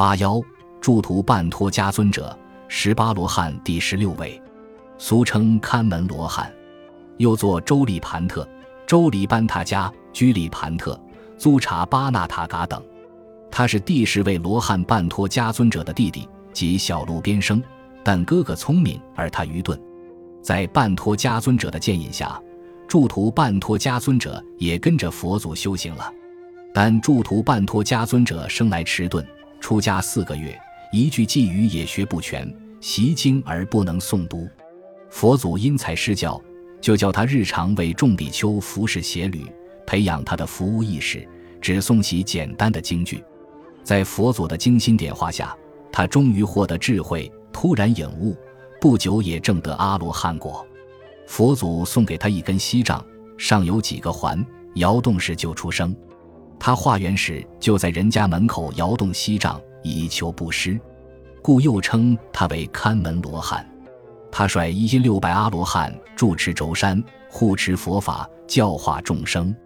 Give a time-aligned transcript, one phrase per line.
[0.00, 0.40] 八幺
[0.80, 2.34] 祝图半托迦尊者，
[2.68, 4.40] 十八罗汉第十六位，
[4.96, 6.50] 俗称看门罗汉，
[7.18, 8.48] 又作周利盘特、
[8.86, 10.98] 周利班塔迦、居利盘特、
[11.36, 12.82] 租查巴纳塔嘎等。
[13.50, 17.62] 他是第十位罗汉半托迦尊者的弟弟，即小路边生。
[18.02, 19.78] 但哥哥聪明，而他愚钝。
[20.40, 22.40] 在半托迦尊者的建议下，
[22.88, 26.10] 祝图半托迦尊者也跟着佛祖修行了。
[26.72, 29.22] 但祝图半托迦尊者生来迟钝。
[29.60, 30.58] 出家四个月，
[30.90, 34.48] 一句偈语也学不全，习经而不能诵读。
[35.10, 36.40] 佛祖因材施教，
[36.80, 39.44] 就叫他日常为众比丘服侍鞋履，
[39.86, 41.28] 培养他的服务意识，
[41.60, 43.22] 只诵习简单的经句。
[43.84, 45.56] 在佛祖的精心点化下，
[45.92, 48.36] 他终于获得智慧，突然领悟，
[48.80, 50.66] 不久也证得阿罗汉果。
[51.26, 53.04] 佛祖送给他一根锡杖，
[53.36, 55.94] 上有几个环，摇动时就出声。
[56.60, 60.78] 他化缘时就在人家门口摇动锡杖，以求布施，
[61.40, 63.66] 故又称他为看门罗汉。
[64.30, 69.56] 他率一千六百阿罗汉住持轴山，护持佛法，教化众生。